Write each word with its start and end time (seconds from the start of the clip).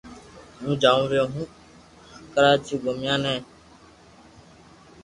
ھون 0.61 0.71
جاوُ 0.81 1.01
رھيو 1.11 1.25
ھون 1.33 1.45
ڪراچو 2.33 2.75
گومياني 2.83 3.35